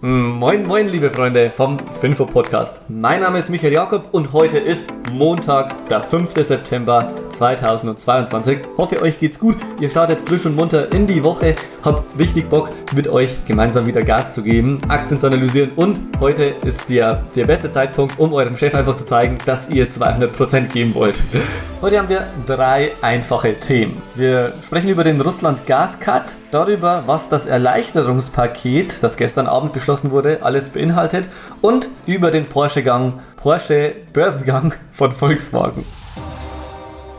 Moin, 0.00 0.64
moin, 0.64 0.86
liebe 0.86 1.10
Freunde 1.10 1.50
vom 1.50 1.76
Finfo 2.00 2.24
Podcast. 2.24 2.82
Mein 2.86 3.20
Name 3.20 3.40
ist 3.40 3.50
Michael 3.50 3.72
Jakob 3.72 4.10
und 4.12 4.32
heute 4.32 4.56
ist 4.56 4.86
Montag, 5.10 5.88
der 5.88 6.04
5. 6.04 6.34
September 6.34 7.12
2022. 7.30 8.58
Hoffe, 8.76 9.02
euch 9.02 9.18
geht's 9.18 9.40
gut. 9.40 9.56
Ihr 9.80 9.90
startet 9.90 10.20
frisch 10.20 10.46
und 10.46 10.54
munter 10.54 10.92
in 10.92 11.08
die 11.08 11.24
Woche. 11.24 11.56
Habt 11.82 12.16
richtig 12.16 12.48
Bock, 12.48 12.70
mit 12.94 13.08
euch 13.08 13.44
gemeinsam 13.44 13.86
wieder 13.86 14.04
Gas 14.04 14.34
zu 14.34 14.42
geben, 14.44 14.80
Aktien 14.86 15.18
zu 15.18 15.26
analysieren 15.26 15.72
und 15.74 15.98
heute 16.20 16.54
ist 16.64 16.88
der, 16.88 17.24
der 17.34 17.46
beste 17.46 17.68
Zeitpunkt, 17.68 18.20
um 18.20 18.32
eurem 18.32 18.56
Chef 18.56 18.74
einfach 18.76 18.94
zu 18.94 19.04
zeigen, 19.04 19.36
dass 19.46 19.68
ihr 19.68 19.90
200% 19.90 20.68
geben 20.72 20.94
wollt. 20.94 21.16
Heute 21.80 21.98
haben 21.98 22.08
wir 22.08 22.26
drei 22.46 22.90
einfache 23.02 23.54
Themen. 23.54 24.00
Wir 24.14 24.52
sprechen 24.64 24.90
über 24.90 25.02
den 25.02 25.20
Russland-Gas-Cut, 25.20 26.36
darüber, 26.50 27.04
was 27.06 27.28
das 27.28 27.46
Erleichterungspaket, 27.46 29.02
das 29.02 29.16
gestern 29.16 29.46
Abend 29.46 29.72
beschlossen 29.72 30.10
wurde, 30.10 30.42
alles 30.42 30.68
beinhaltet 30.68 31.26
und 31.60 31.88
über 32.06 32.30
den 32.30 32.46
Porsche-Gang, 32.46 33.20
Porsche-Börsengang 33.36 34.74
von 34.92 35.12
Volkswagen. 35.12 35.84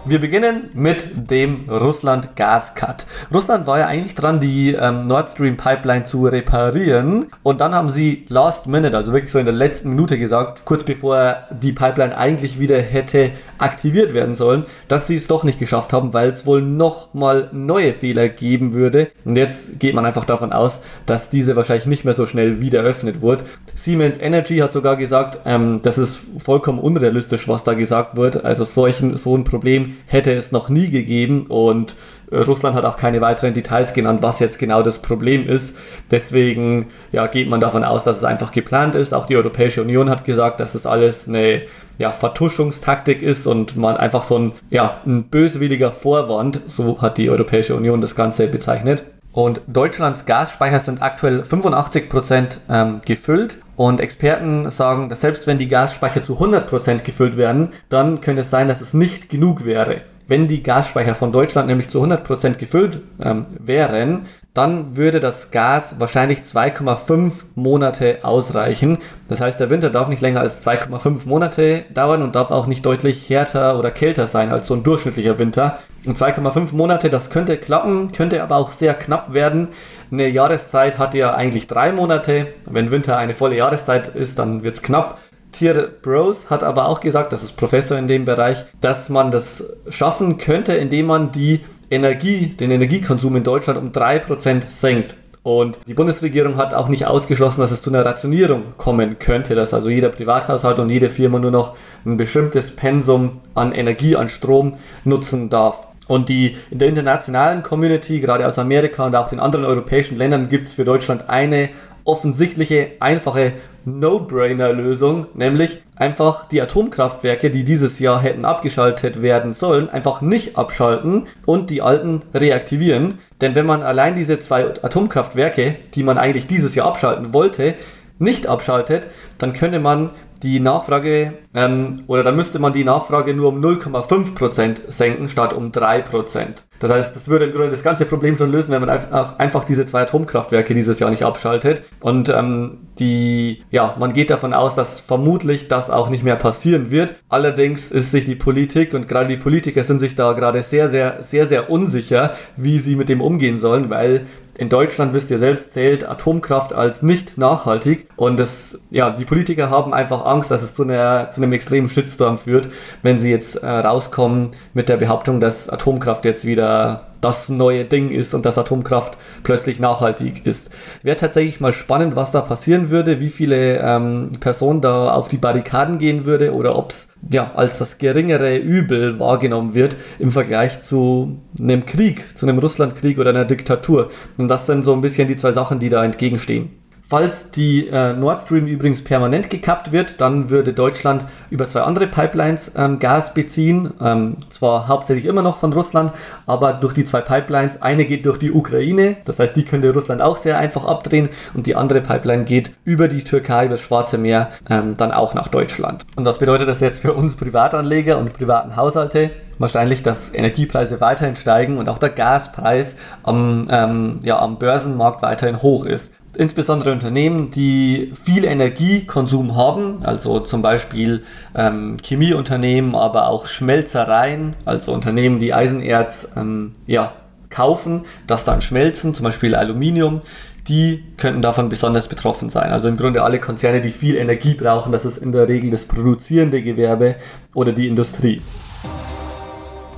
Wir 0.05 0.20
beginnen 0.20 0.70
mit 0.73 1.30
dem 1.30 1.70
Russland-Gas-Cut. 1.70 3.05
Russland 3.34 3.67
war 3.67 3.80
ja 3.80 3.88
eigentlich 3.88 4.16
dran, 4.16 4.39
die 4.39 4.72
ähm, 4.73 5.08
Nord 5.08 5.30
Stream 5.30 5.58
Pipeline 5.58 6.05
zu 6.05 6.25
reparieren. 6.25 7.27
Und 7.44 7.59
dann 7.59 7.75
haben 7.75 7.89
sie 7.89 8.25
last 8.30 8.66
minute, 8.66 8.95
also 8.95 9.12
wirklich 9.12 9.31
so 9.31 9.39
in 9.39 9.45
der 9.45 9.53
letzten 9.53 9.89
Minute 9.89 10.17
gesagt, 10.17 10.63
kurz 10.63 10.84
bevor 10.85 11.39
die 11.52 11.73
Pipeline 11.73 12.17
eigentlich 12.17 12.59
wieder 12.59 12.77
hätte 12.77 13.31
aktiviert 13.58 14.13
werden 14.13 14.35
sollen, 14.35 14.66
dass 14.88 15.05
sie 15.05 15.16
es 15.16 15.27
doch 15.27 15.44
nicht 15.44 15.59
geschafft 15.59 15.91
haben, 15.91 16.13
weil 16.13 16.30
es 16.30 16.45
wohl 16.45 16.61
nochmal 16.61 17.50
neue 17.52 17.94
Fehler 17.94 18.30
geben 18.30 18.73
würde. 18.73 19.11
Und 19.25 19.36
jetzt 19.36 19.81
geht 19.81 19.95
man 19.95 20.05
einfach 20.05 20.25
davon 20.25 20.53
aus, 20.53 20.80
dass 21.08 21.30
diese 21.30 21.58
wahrscheinlich 21.58 21.88
nicht 21.88 22.05
mehr 22.05 22.13
so 22.13 22.25
schnell 22.25 22.61
wieder 22.61 22.80
eröffnet 22.80 23.22
wird. 23.22 23.44
Siemens 23.75 24.17
Energy 24.17 24.59
hat 24.59 24.72
sogar 24.72 24.95
gesagt, 24.95 25.39
ähm, 25.45 25.81
das 25.84 25.97
ist 25.97 26.22
vollkommen 26.38 26.80
unrealistisch, 26.80 27.50
was 27.50 27.66
da 27.66 27.73
gesagt 27.73 28.16
wird. 28.16 28.45
Also 28.45 28.63
solchen, 28.63 29.17
so 29.17 29.36
ein 29.36 29.44
Problem 29.44 29.89
hätte 30.05 30.33
es 30.33 30.52
noch 30.52 30.69
nie 30.69 30.89
gegeben 30.89 31.45
und 31.47 31.95
äh, 32.31 32.38
Russland 32.38 32.75
hat 32.75 32.86
auch 32.86 32.97
keine 32.97 33.22
weiteren 33.22 33.53
Details 33.53 33.94
genannt, 33.94 34.22
was 34.22 34.39
jetzt 34.39 34.59
genau 34.59 34.81
das 34.81 35.00
Problem 35.00 35.47
ist. 35.47 35.75
Deswegen 36.11 36.88
ja, 37.11 37.28
geht 37.28 37.50
man 37.50 37.59
davon 37.59 37.83
aus, 37.83 38.03
dass 38.03 38.17
es 38.17 38.23
einfach 38.23 38.52
geplant 38.52 38.95
ist. 38.95 39.14
Auch 39.14 39.25
die 39.25 39.38
Europäische 39.38 39.81
Union 39.81 40.09
hat 40.09 40.25
gesagt, 40.25 40.59
dass 40.59 40.73
das 40.73 40.86
alles 40.86 41.28
eine 41.28 41.64
ja, 41.97 42.11
Vertuschungstaktik 42.11 43.22
ist 43.22 43.45
und 43.45 43.75
man 43.75 43.97
einfach 43.97 44.23
so 44.23 44.38
ein, 44.38 44.52
ja, 44.69 45.02
ein 45.06 45.25
böswilliger 45.25 45.91
Vorwand, 45.91 46.61
so 46.67 47.02
hat 47.02 47.17
die 47.17 47.30
Europäische 47.30 47.75
Union 47.75 48.02
das 48.02 48.16
Ganze 48.16 48.47
bezeichnet. 48.47 49.03
Und 49.31 49.61
Deutschlands 49.67 50.25
Gasspeicher 50.25 50.80
sind 50.80 51.02
aktuell 51.02 51.41
85% 51.41 52.58
ähm, 52.69 53.00
gefüllt. 53.06 53.59
Und 53.80 54.02
Experten 54.02 54.69
sagen, 54.72 55.08
dass 55.08 55.22
selbst 55.22 55.47
wenn 55.47 55.58
die 55.58 55.69
Gasspeicher 55.69 56.22
zu 56.22 56.33
100% 56.33 57.02
gefüllt 57.03 57.38
werden, 57.38 57.69
dann 57.88 58.19
könnte 58.19 58.41
es 58.41 58.49
sein, 58.49 58.67
dass 58.67 58.81
es 58.81 58.94
nicht 58.94 59.30
genug 59.30 59.63
wäre. 59.63 60.02
Wenn 60.30 60.47
die 60.47 60.61
Gasspeicher 60.61 61.16
von 61.16 61.31
Deutschland 61.31 61.67
nämlich 61.67 61.89
zu 61.89 62.03
100% 62.03 62.58
gefüllt 62.58 63.02
ähm, 63.19 63.47
wären, 63.58 64.27
dann 64.53 64.95
würde 64.95 65.19
das 65.19 65.49
Gas 65.49 65.95
wahrscheinlich 65.97 66.41
2,5 66.41 67.45
Monate 67.55 68.19
ausreichen. 68.22 69.00
Das 69.27 69.41
heißt, 69.41 69.59
der 69.59 69.72
Winter 69.72 69.89
darf 69.89 70.07
nicht 70.07 70.22
länger 70.22 70.41
als 70.41 70.63
2,5 70.67 71.27
Monate 71.27 71.85
dauern 71.95 72.22
und 72.22 72.35
darf 72.35 72.52
auch 72.52 72.67
nicht 72.67 72.85
deutlich 72.85 73.27
härter 73.27 73.80
oder 73.80 73.89
kälter 73.89 74.27
sein 74.27 74.52
als 74.52 74.67
so 74.67 74.75
ein 74.75 74.83
durchschnittlicher 74.83 75.39
Winter. 75.39 75.80
Und 76.05 76.16
2,5 76.16 76.75
Monate, 76.75 77.09
das 77.09 77.31
könnte 77.31 77.57
klappen, 77.57 78.11
könnte 78.11 78.44
aber 78.44 78.57
auch 78.57 78.72
sehr 78.72 78.94
knapp 78.94 79.33
werden. 79.33 79.69
Eine 80.11 80.27
Jahreszeit 80.27 81.00
hat 81.00 81.16
ja 81.16 81.33
eigentlich 81.33 81.66
drei 81.66 81.91
Monate. 81.91 82.53
Wenn 82.67 82.91
Winter 82.91 83.17
eine 83.17 83.33
volle 83.33 83.55
Jahreszeit 83.55 84.09
ist, 84.09 84.38
dann 84.38 84.61
wird 84.61 84.75
es 84.75 84.83
knapp. 84.83 85.17
Tier 85.52 85.89
Bros 86.02 86.50
hat 86.50 86.64
aber 86.64 86.88
auch 86.88 87.00
gesagt, 87.00 87.33
das 87.33 87.44
ist 87.44 87.58
Professor 87.58 87.97
in 87.97 88.08
dem 88.08 88.25
Bereich, 88.25 88.66
dass 88.81 89.09
man 89.09 89.31
das 89.31 89.73
schaffen 89.89 90.38
könnte, 90.38 90.73
indem 90.73 91.07
man 91.07 91.31
die 91.31 91.62
Energie, 91.90 92.47
den 92.47 92.72
Energiekonsum 92.72 93.35
in 93.35 93.44
Deutschland 93.44 93.79
um 93.79 93.91
3% 93.91 94.69
senkt. 94.69 95.16
Und 95.41 95.79
die 95.88 95.94
Bundesregierung 95.94 96.57
hat 96.57 96.73
auch 96.73 96.90
nicht 96.90 97.07
ausgeschlossen, 97.07 97.62
dass 97.62 97.72
es 97.72 97.81
zu 97.81 97.90
einer 97.90 98.06
Rationierung 98.06 98.73
kommen 98.78 99.19
könnte, 99.19 99.56
dass 99.56 99.73
also 99.73 99.90
jeder 99.90 100.09
Privathaushalt 100.09 100.79
und 100.79 100.90
jede 100.90 101.09
Firma 101.09 101.40
nur 101.40 101.52
noch 101.52 101.75
ein 102.06 102.18
bestimmtes 102.18 102.72
Pensum 102.72 103.31
an 103.56 103.72
Energie, 103.72 104.16
an 104.16 104.29
Strom 104.29 104.78
nutzen 105.06 105.50
darf. 105.50 105.88
Und 106.07 106.28
die 106.28 106.57
in 106.72 106.79
der 106.79 106.90
internationalen 106.90 107.63
Community, 107.63 108.19
gerade 108.19 108.46
aus 108.46 108.59
Amerika 108.59 109.06
und 109.06 109.16
auch 109.16 109.29
den 109.29 109.40
anderen 109.40 109.66
europäischen 109.66 110.18
Ländern, 110.18 110.50
gibt 110.50 110.68
es 110.68 110.73
für 110.73 110.84
Deutschland 110.84 111.29
eine 111.29 111.69
offensichtliche, 112.03 112.91
einfache 113.00 113.53
No-Brainer-Lösung, 113.85 115.28
nämlich 115.34 115.81
einfach 115.95 116.47
die 116.47 116.62
Atomkraftwerke, 116.62 117.50
die 117.50 117.63
dieses 117.63 118.00
Jahr 118.00 118.22
hätten 118.22 118.45
abgeschaltet 118.45 119.22
werden 119.22 119.53
sollen, 119.53 119.90
einfach 119.90 120.22
nicht 120.22 120.57
abschalten 120.57 121.28
und 121.45 121.69
die 121.69 121.81
alten 121.81 122.22
reaktivieren. 122.34 123.19
Denn 123.41 123.56
wenn 123.56 123.66
man 123.66 123.81
allein 123.81 124.16
diese 124.16 124.40
zwei 124.40 124.66
Atomkraftwerke, 124.84 125.75
die 125.94 126.03
man 126.03 126.17
eigentlich 126.17 126.47
dieses 126.47 126.75
Jahr 126.75 126.88
abschalten 126.88 127.34
wollte, 127.34 127.75
nicht 128.19 128.47
abschaltet, 128.47 129.07
dann 129.38 129.53
könnte 129.53 129.79
man 129.79 130.11
die 130.44 130.59
Nachfrage 130.59 131.33
ähm, 131.53 131.97
oder 132.07 132.23
dann 132.23 132.35
müsste 132.35 132.59
man 132.59 132.73
die 132.73 132.83
Nachfrage 132.83 133.33
nur 133.33 133.50
um 133.50 133.61
0,5% 133.61 134.89
senken 134.89 135.27
statt 135.27 135.53
um 135.53 135.72
3%. 135.72 136.66
Das 136.79 136.91
heißt, 136.91 137.13
das 137.16 137.27
würde 137.27 137.45
im 137.45 137.51
Grunde 137.51 137.69
das 137.69 137.83
ganze 137.83 138.05
Problem 138.05 138.38
schon 138.38 138.51
lösen, 138.51 138.72
wenn 138.72 138.79
man 138.79 138.89
einfach, 138.89 139.38
einfach 139.38 139.66
diese 139.66 139.85
zwei 139.85 140.03
Atomkraftwerke 140.03 140.73
dieses 140.73 140.99
Jahr 140.99 141.09
nicht 141.09 141.23
abschaltet. 141.23 141.83
Und 141.99 142.29
ähm, 142.29 142.78
die, 142.99 143.63
ja, 143.69 143.95
man 143.99 144.13
geht 144.13 144.29
davon 144.29 144.53
aus, 144.53 144.75
dass 144.75 145.01
vermutlich 145.01 145.67
das 145.67 145.89
auch 145.89 146.09
nicht 146.09 146.23
mehr 146.23 146.38
passieren 146.38 146.89
wird. 146.89 147.16
Allerdings 147.28 147.91
ist 147.91 148.11
sich 148.11 148.23
die 148.23 148.35
Politik 148.35 148.94
und 148.94 149.09
gerade 149.09 149.28
die 149.28 149.38
Politiker 149.38 149.83
sind 149.83 149.99
sich 149.99 150.16
da 150.16 150.31
gerade 150.31 150.63
sehr, 150.63 150.88
sehr, 150.88 151.22
sehr, 151.22 151.47
sehr 151.49 151.69
unsicher, 151.69 152.35
wie 152.55 152.79
sie 152.79 152.95
mit 152.95 153.09
dem 153.09 153.19
umgehen 153.19 153.57
sollen, 153.57 153.89
weil 153.89 154.25
in 154.59 154.67
Deutschland, 154.67 155.13
wisst 155.13 155.31
ihr 155.31 155.39
selbst, 155.39 155.72
zählt 155.72 156.03
Atomkraft 156.03 156.73
als 156.73 157.01
nicht 157.01 157.38
nachhaltig. 157.38 158.09
Und 158.17 158.38
das, 158.38 158.81
ja, 158.89 159.09
die 159.09 159.23
Politiker 159.23 159.69
haben 159.69 159.94
einfach 159.94 160.25
Angst, 160.29 160.51
dass 160.51 160.62
es 160.62 160.73
zu, 160.73 160.84
einer, 160.84 161.29
zu 161.31 161.41
einem 161.41 161.53
extremen 161.53 161.90
Shitstorm 161.90 162.38
führt, 162.38 162.69
wenn 163.01 163.17
sie 163.17 163.31
jetzt 163.31 163.57
äh, 163.57 163.67
rauskommen 163.67 164.50
mit 164.73 164.90
der 164.90 164.97
Behauptung, 164.97 165.40
dass 165.40 165.69
Atomkraft 165.69 166.25
jetzt 166.25 166.45
wieder 166.45 167.09
das 167.22 167.50
neue 167.50 167.85
Ding 167.85 168.12
ist 168.12 168.34
und 168.34 168.45
dass 168.45 168.57
Atomkraft 168.57 169.17
plötzlich 169.44 169.79
nachhaltig 169.79 170.45
ist. 170.45 170.69
Wäre 171.03 171.17
tatsächlich 171.17 171.59
mal 171.59 171.73
spannend, 171.73 172.16
was 172.16 172.31
da 172.31 172.41
passieren 172.41 172.90
würde, 172.90 173.19
wie 173.19 173.29
viele 173.29 173.79
ähm, 173.79 174.31
Personen 174.40 174.81
da 174.81 175.13
auf 175.13 175.28
die 175.28 175.38
Barrikaden 175.38 175.97
gehen 175.97 176.25
würde 176.25 176.53
oder 176.53 176.78
ob 176.78 176.91
es 176.91 177.09
ja, 177.29 177.51
als 177.56 177.79
das 177.79 177.97
geringere 177.97 178.57
Übel 178.57 179.19
wahrgenommen 179.19 179.73
wird 179.73 179.97
im 180.19 180.31
Vergleich 180.31 180.81
zu 180.81 181.41
einem 181.59 181.85
Krieg, 181.85 182.38
zu 182.38 182.47
einem 182.47 182.59
Russlandkrieg 182.59 183.19
oder 183.19 183.31
einer 183.31 183.46
Diktatur. 183.46 184.09
Und 184.38 184.47
das 184.47 184.66
sind 184.66 184.85
so 184.85 184.94
ein 184.94 185.01
bisschen 185.01 185.28
die 185.28 185.35
zwei 185.35 185.51
Sachen, 185.51 185.79
die 185.79 185.90
da 185.90 186.03
entgegenstehen. 186.03 186.69
Falls 187.09 187.50
die 187.50 187.88
äh, 187.88 188.14
Nord 188.14 188.40
Stream 188.40 188.68
übrigens 188.68 189.03
permanent 189.03 189.50
gekappt 189.50 189.92
wird, 189.92 190.22
dann 190.22 190.52
würde 190.52 190.74
Deutschland 190.74 191.25
über 191.50 191.68
zwei 191.68 191.81
andere 191.81 192.06
Pipelines 192.06 192.72
ähm, 192.78 193.00
Gas 193.00 193.34
beziehen. 193.34 193.90
Ähm, 194.00 194.38
zwar 194.50 194.88
hauptsächlich 194.88 195.25
immer 195.25 195.42
noch 195.42 195.58
von 195.58 195.74
Russland, 195.74 196.12
aber 196.46 196.74
durch 196.74 196.94
die 196.94 197.06
zwei 197.06 197.22
Pipelines. 197.22 197.81
Eine 197.81 198.06
geht 198.06 198.28
durch 198.28 198.38
die 198.38 198.52
Ukraine, 198.52 199.18
das 199.25 199.40
heißt, 199.40 199.56
die 199.56 199.66
könnte 199.66 199.92
Russland 199.92 200.22
auch 200.22 200.38
sehr 200.38 200.59
einfach 200.59 200.86
abdrehen. 200.86 201.30
Und 201.56 201.66
die 201.66 201.75
andere 201.75 202.02
Pipeline 202.02 202.44
geht 202.44 202.74
über 202.84 203.08
die 203.08 203.24
Türkei, 203.24 203.66
über 203.66 203.74
das 203.74 203.81
Schwarze 203.81 204.20
Meer, 204.20 204.52
ähm, 204.70 204.96
dann 204.96 205.12
auch 205.12 205.34
nach 205.34 205.47
Deutschland. 205.47 206.06
Und 206.16 206.26
was 206.26 206.38
bedeutet 206.38 206.70
das 206.70 206.80
jetzt 206.80 207.02
für 207.02 207.14
uns 207.14 207.36
Privatanleger 207.36 208.20
und 208.20 208.34
privaten 208.34 208.76
Haushalte? 208.76 209.31
wahrscheinlich, 209.59 210.03
dass 210.03 210.34
Energiepreise 210.34 211.02
weiterhin 211.02 211.36
steigen 211.36 211.78
und 211.78 211.90
auch 211.90 211.97
der 211.97 212.12
Gaspreis 212.12 212.96
am, 213.24 213.68
ähm, 213.70 214.20
ja, 214.24 214.40
am 214.40 214.58
Börsenmarkt 214.58 215.22
weiterhin 215.22 215.62
hoch 215.62 215.84
ist 215.84 216.14
insbesondere 216.35 216.91
Unternehmen, 216.91 217.51
die 217.51 218.13
viel 218.22 218.45
Energiekonsum 218.45 219.55
haben, 219.55 219.99
also 220.03 220.40
zum 220.40 220.61
Beispiel 220.61 221.23
ähm, 221.55 221.97
Chemieunternehmen, 222.02 222.96
aber 222.96 223.29
auch 223.29 223.47
Schmelzereien, 223.47 224.55
also 224.66 224.93
Unternehmen, 224.93 225.40
die 225.40 225.53
Eisenerz 225.53 226.31
ähm, 226.35 226.73
ja, 226.87 227.14
kaufen, 227.49 228.05
das 228.28 228.46
dann 228.46 228.61
schmelzen, 228.61 229.14
zum 229.14 229.23
Beispiel 229.23 229.55
Aluminium, 229.55 230.22
die 230.67 231.03
könnten 231.17 231.41
davon 231.41 231.67
besonders 231.67 232.08
betroffen 232.08 232.49
sein. 232.49 232.72
Also 232.72 232.87
im 232.87 232.97
Grunde 232.97 233.23
alle 233.23 233.40
Konzerne, 233.40 233.81
die 233.81 233.91
viel 233.91 234.16
Energie 234.16 234.53
brauchen, 234.53 234.91
das 234.91 235.03
ist 235.03 235.17
in 235.17 235.31
der 235.31 235.47
Regel 235.47 235.72
das 235.72 235.85
produzierende 235.85 236.61
Gewerbe 236.61 237.16
oder 237.53 237.72
die 237.72 237.87
Industrie. 237.87 238.41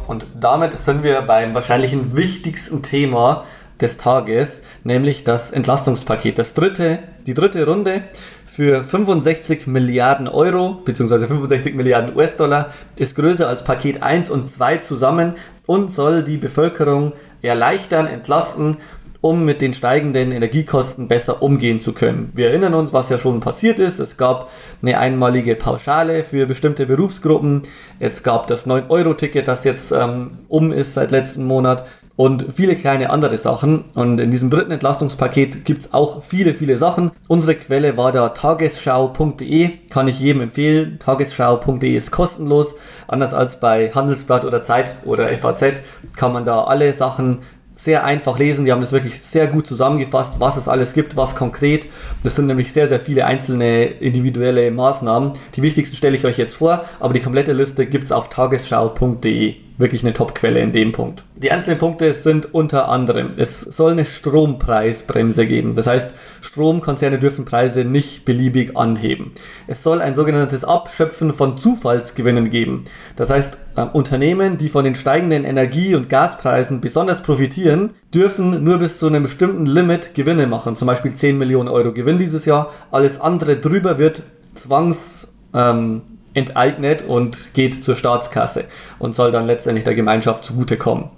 Und 0.08 0.26
damit 0.40 0.78
sind 0.78 1.04
wir 1.04 1.22
beim 1.22 1.54
wahrscheinlich 1.54 1.96
wichtigsten 2.16 2.82
Thema 2.82 3.46
des 3.82 3.98
Tages, 3.98 4.62
nämlich 4.84 5.24
das 5.24 5.52
Entlastungspaket. 5.52 6.38
Das 6.38 6.54
dritte, 6.54 7.00
die 7.26 7.34
dritte 7.34 7.66
Runde 7.66 8.04
für 8.46 8.84
65 8.84 9.68
Milliarden 9.68 10.28
Euro 10.28 10.82
bzw. 10.86 11.28
65 11.28 11.74
Milliarden 11.76 12.16
US-Dollar 12.16 12.72
ist 12.98 13.16
größer 13.16 13.48
als 13.48 13.64
Paket 13.64 14.04
1 14.04 14.30
und 14.30 14.48
2 14.48 14.78
zusammen 14.78 15.36
und 15.66 15.90
soll 15.90 16.24
die 16.24 16.38
Bevölkerung 16.38 17.14
erleichtern, 17.42 18.08
entlasten 18.08 18.78
um 19.22 19.46
mit 19.46 19.62
den 19.62 19.74
steigenden 19.74 20.32
Energiekosten 20.32 21.08
besser 21.08 21.44
umgehen 21.44 21.80
zu 21.80 21.94
können. 21.94 22.32
Wir 22.34 22.50
erinnern 22.50 22.74
uns, 22.74 22.92
was 22.92 23.10
ja 23.10 23.20
schon 23.20 23.40
passiert 23.40 23.78
ist. 23.78 24.00
Es 24.00 24.18
gab 24.18 24.50
eine 24.82 24.98
einmalige 24.98 25.56
Pauschale 25.56 26.24
für 26.24 26.48
bestimmte 26.48 26.88
Berufsgruppen. 26.88 27.62
Es 28.00 28.24
gab 28.24 28.48
das 28.48 28.66
9-Euro-Ticket, 28.66 29.48
das 29.48 29.64
jetzt 29.64 29.92
ähm, 29.92 30.40
um 30.48 30.72
ist 30.72 30.96
seit 30.96 31.12
letzten 31.12 31.46
Monat 31.46 31.86
und 32.16 32.46
viele 32.54 32.76
kleine 32.76 33.10
andere 33.10 33.38
Sachen. 33.38 33.86
Und 33.96 34.20
in 34.20 34.32
diesem 34.32 34.50
dritten 34.50 34.72
Entlastungspaket 34.72 35.66
gibt 35.66 35.82
es 35.82 35.94
auch 35.94 36.24
viele, 36.24 36.54
viele 36.54 36.78
Sachen. 36.78 37.12
Unsere 37.28 37.56
Quelle 37.56 37.98
war 37.98 38.12
da 38.12 38.30
tagesschau.de, 38.30 39.70
kann 39.90 40.08
ich 40.08 40.20
jedem 40.20 40.42
empfehlen. 40.42 41.00
Tagesschau.de 41.00 41.96
ist 41.96 42.12
kostenlos. 42.12 42.76
Anders 43.08 43.34
als 43.34 43.60
bei 43.60 43.92
Handelsblatt 43.94 44.46
oder 44.46 44.64
Zeit 44.64 44.98
oder 45.06 45.28
FAZ 45.38 45.82
kann 46.16 46.34
man 46.34 46.46
da 46.46 46.64
alle 46.64 46.94
Sachen 46.94 47.40
sehr 47.74 48.04
einfach 48.04 48.38
lesen. 48.38 48.66
Die 48.66 48.72
haben 48.72 48.82
das 48.82 48.92
wirklich 48.92 49.22
sehr 49.22 49.48
gut 49.48 49.66
zusammengefasst, 49.66 50.40
was 50.40 50.58
es 50.58 50.68
alles 50.68 50.94
gibt, 50.94 51.18
was 51.18 51.36
konkret. 51.36 51.88
Das 52.24 52.36
sind 52.36 52.48
nämlich 52.48 52.72
sehr, 52.74 52.88
sehr 52.88 53.00
viele 53.00 53.26
einzelne 53.26 53.86
individuelle 53.86 54.70
Maßnahmen. 54.72 55.34
Die 55.56 55.64
wichtigsten 55.64 55.96
stelle 55.96 56.16
ich 56.16 56.26
euch 56.26 56.38
jetzt 56.38 56.56
vor, 56.56 56.86
aber 57.00 57.14
die 57.14 57.22
komplette 57.22 57.54
Liste 57.54 57.88
gibt 57.88 58.04
es 58.04 58.12
auf 58.12 58.30
tagesschau.de 58.30 59.56
wirklich 59.82 60.04
eine 60.04 60.14
Top-Quelle 60.14 60.60
in 60.60 60.72
dem 60.72 60.92
Punkt. 60.92 61.26
Die 61.36 61.52
einzelnen 61.52 61.78
Punkte 61.78 62.14
sind 62.14 62.54
unter 62.54 62.88
anderem, 62.88 63.32
es 63.38 63.62
soll 63.62 63.92
eine 63.92 64.06
Strompreisbremse 64.06 65.46
geben. 65.46 65.76
Das 65.76 65.88
heißt, 65.88 66.14
Stromkonzerne 66.42 67.20
dürfen 67.20 67.46
Preise 67.46 67.84
nicht 67.84 68.24
beliebig 68.24 68.78
anheben. 68.78 69.32
Es 69.68 69.84
soll 69.84 70.02
ein 70.02 70.16
sogenanntes 70.16 70.64
Abschöpfen 70.64 71.34
von 71.34 71.58
Zufallsgewinnen 71.58 72.50
geben. 72.50 72.86
Das 73.16 73.30
heißt, 73.30 73.58
äh, 73.76 73.82
Unternehmen, 73.82 74.58
die 74.58 74.70
von 74.70 74.86
den 74.86 74.96
steigenden 74.96 75.44
Energie- 75.44 75.96
und 75.96 76.10
Gaspreisen 76.10 76.80
besonders 76.80 77.24
profitieren, 77.24 77.92
dürfen 78.14 78.64
nur 78.64 78.78
bis 78.78 79.00
zu 79.00 79.08
einem 79.08 79.24
bestimmten 79.24 79.66
Limit 79.66 80.14
Gewinne 80.14 80.48
machen. 80.48 80.76
Zum 80.76 80.86
Beispiel 80.86 81.14
10 81.14 81.38
Millionen 81.38 81.70
Euro 81.70 81.92
Gewinn 81.92 82.18
dieses 82.18 82.46
Jahr. 82.46 82.72
Alles 82.92 83.20
andere 83.20 83.58
drüber 83.58 83.98
wird 83.98 84.24
zwangs... 84.54 85.34
Ähm, 85.54 86.04
enteignet 86.34 87.04
und 87.04 87.54
geht 87.54 87.84
zur 87.84 87.96
Staatskasse 87.96 88.66
und 89.00 89.16
soll 89.16 89.32
dann 89.32 89.48
letztendlich 89.48 89.84
der 89.84 89.96
Gemeinschaft 89.96 90.44
zugutekommen. 90.44 91.10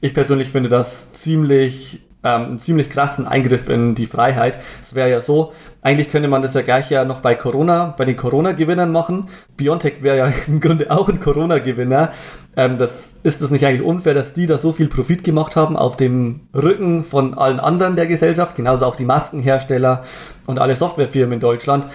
Ich 0.00 0.14
persönlich 0.14 0.48
finde 0.48 0.68
das 0.68 1.12
ziemlich 1.12 2.02
ähm, 2.26 2.44
einen 2.44 2.58
ziemlich 2.58 2.90
krassen 2.90 3.26
Eingriff 3.26 3.68
in 3.68 3.94
die 3.94 4.06
Freiheit. 4.06 4.58
Es 4.80 4.94
wäre 4.94 5.10
ja 5.10 5.20
so, 5.20 5.52
eigentlich 5.82 6.10
könnte 6.10 6.28
man 6.28 6.42
das 6.42 6.54
ja 6.54 6.62
gleich 6.62 6.90
ja 6.90 7.04
noch 7.04 7.20
bei 7.20 7.34
Corona, 7.34 7.94
bei 7.96 8.04
den 8.04 8.16
Corona-Gewinnern 8.16 8.90
machen. 8.90 9.28
Biontech 9.56 10.02
wäre 10.02 10.16
ja 10.16 10.32
im 10.48 10.60
Grunde 10.60 10.90
auch 10.90 11.08
ein 11.08 11.20
Corona-Gewinner. 11.20 12.12
Ähm, 12.56 12.78
das 12.78 13.20
ist 13.22 13.42
es 13.42 13.50
nicht 13.50 13.64
eigentlich 13.64 13.86
unfair, 13.86 14.14
dass 14.14 14.34
die 14.34 14.46
da 14.46 14.58
so 14.58 14.72
viel 14.72 14.88
Profit 14.88 15.22
gemacht 15.22 15.54
haben 15.54 15.76
auf 15.76 15.96
dem 15.96 16.40
Rücken 16.54 17.04
von 17.04 17.34
allen 17.34 17.60
anderen 17.60 17.94
der 17.94 18.06
Gesellschaft, 18.06 18.56
genauso 18.56 18.86
auch 18.86 18.96
die 18.96 19.04
Maskenhersteller 19.04 20.04
und 20.46 20.58
alle 20.58 20.74
Softwarefirmen 20.74 21.34
in 21.34 21.40
Deutschland 21.40 21.86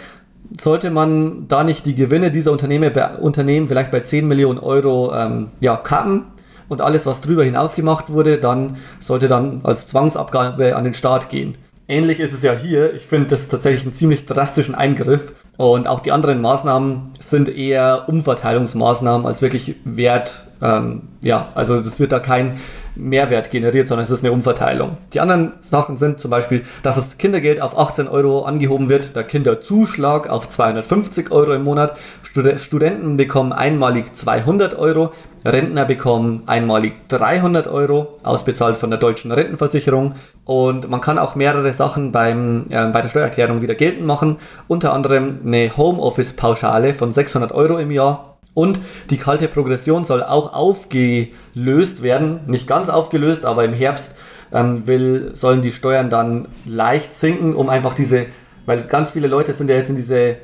sollte 0.59 0.89
man 0.89 1.47
da 1.47 1.63
nicht 1.63 1.85
die 1.85 1.95
Gewinne 1.95 2.31
dieser 2.31 2.51
Unternehmen, 2.51 2.91
Unternehmen 3.19 3.67
vielleicht 3.67 3.91
bei 3.91 4.01
10 4.01 4.27
Millionen 4.27 4.59
Euro 4.59 5.13
ähm, 5.13 5.47
ja, 5.59 5.77
kappen 5.77 6.25
und 6.67 6.81
alles, 6.81 7.05
was 7.05 7.21
drüber 7.21 7.43
hinaus 7.43 7.75
gemacht 7.75 8.11
wurde, 8.11 8.37
dann 8.37 8.77
sollte 8.99 9.27
dann 9.27 9.61
als 9.63 9.87
Zwangsabgabe 9.87 10.75
an 10.75 10.83
den 10.83 10.93
Staat 10.93 11.29
gehen. 11.29 11.55
Ähnlich 11.87 12.21
ist 12.21 12.33
es 12.33 12.43
ja 12.43 12.53
hier. 12.53 12.93
Ich 12.93 13.05
finde 13.05 13.27
das 13.27 13.49
tatsächlich 13.49 13.83
einen 13.83 13.91
ziemlich 13.91 14.25
drastischen 14.25 14.75
Eingriff. 14.75 15.33
Und 15.57 15.87
auch 15.87 15.99
die 15.99 16.13
anderen 16.13 16.39
Maßnahmen 16.39 17.11
sind 17.19 17.49
eher 17.49 18.05
Umverteilungsmaßnahmen 18.07 19.27
als 19.27 19.41
wirklich 19.41 19.75
Wert. 19.83 20.47
Ähm, 20.61 21.03
ja, 21.23 21.49
also 21.55 21.75
es 21.75 21.99
wird 21.99 22.11
da 22.11 22.19
kein 22.19 22.59
Mehrwert 22.95 23.51
generiert, 23.51 23.87
sondern 23.87 24.03
es 24.03 24.11
ist 24.11 24.23
eine 24.23 24.31
Umverteilung. 24.31 24.97
Die 25.13 25.19
anderen 25.19 25.53
Sachen 25.61 25.97
sind 25.97 26.19
zum 26.19 26.29
Beispiel, 26.29 26.63
dass 26.83 26.95
das 26.95 27.17
Kindergeld 27.17 27.61
auf 27.61 27.77
18 27.77 28.07
Euro 28.07 28.43
angehoben 28.43 28.89
wird, 28.89 29.15
der 29.15 29.23
Kinderzuschlag 29.23 30.29
auf 30.29 30.49
250 30.49 31.31
Euro 31.31 31.53
im 31.53 31.63
Monat, 31.63 31.97
Stud 32.23 32.59
Studenten 32.59 33.17
bekommen 33.17 33.53
einmalig 33.53 34.15
200 34.15 34.75
Euro, 34.77 35.11
Rentner 35.43 35.85
bekommen 35.85 36.43
einmalig 36.45 37.07
300 37.07 37.67
Euro, 37.67 38.19
ausbezahlt 38.23 38.77
von 38.77 38.91
der 38.91 38.99
deutschen 38.99 39.31
Rentenversicherung. 39.31 40.15
Und 40.45 40.89
man 40.89 41.01
kann 41.01 41.17
auch 41.17 41.35
mehrere 41.35 41.71
Sachen 41.73 42.11
beim, 42.11 42.65
äh, 42.69 42.87
bei 42.87 43.01
der 43.01 43.09
Steuererklärung 43.09 43.61
wieder 43.61 43.75
geltend 43.75 44.05
machen, 44.05 44.37
unter 44.67 44.93
anderem 44.93 45.39
eine 45.45 45.75
Homeoffice-Pauschale 45.75 46.93
von 46.93 47.11
600 47.11 47.51
Euro 47.53 47.77
im 47.77 47.89
Jahr 47.89 48.30
und 48.53 48.79
die 49.09 49.17
kalte 49.17 49.47
Progression 49.47 50.03
soll 50.03 50.23
auch 50.23 50.53
aufgelöst 50.53 52.03
werden, 52.03 52.41
nicht 52.47 52.67
ganz 52.67 52.89
aufgelöst, 52.89 53.45
aber 53.45 53.63
im 53.63 53.73
Herbst 53.73 54.15
ähm, 54.53 54.87
will, 54.87 55.31
sollen 55.33 55.61
die 55.61 55.71
Steuern 55.71 56.09
dann 56.09 56.47
leicht 56.65 57.13
sinken, 57.13 57.53
um 57.53 57.69
einfach 57.69 57.93
diese, 57.93 58.25
weil 58.65 58.83
ganz 58.83 59.11
viele 59.11 59.27
Leute 59.27 59.53
sind 59.53 59.69
ja 59.69 59.77
jetzt 59.77 59.89
in 59.89 59.95
diese, 59.95 60.35